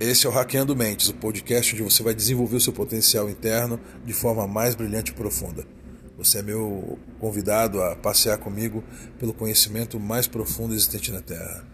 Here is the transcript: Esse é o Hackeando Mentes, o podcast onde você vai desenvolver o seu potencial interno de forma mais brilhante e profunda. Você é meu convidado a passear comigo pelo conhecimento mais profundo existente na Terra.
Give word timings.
Esse 0.00 0.26
é 0.26 0.28
o 0.28 0.32
Hackeando 0.32 0.74
Mentes, 0.74 1.08
o 1.08 1.14
podcast 1.14 1.74
onde 1.74 1.82
você 1.82 2.02
vai 2.02 2.14
desenvolver 2.14 2.56
o 2.56 2.60
seu 2.60 2.72
potencial 2.72 3.28
interno 3.30 3.78
de 4.04 4.12
forma 4.12 4.46
mais 4.46 4.74
brilhante 4.74 5.12
e 5.12 5.14
profunda. 5.14 5.64
Você 6.18 6.38
é 6.38 6.42
meu 6.42 6.98
convidado 7.20 7.80
a 7.82 7.94
passear 7.94 8.38
comigo 8.38 8.82
pelo 9.18 9.32
conhecimento 9.32 10.00
mais 10.00 10.26
profundo 10.26 10.74
existente 10.74 11.12
na 11.12 11.20
Terra. 11.20 11.64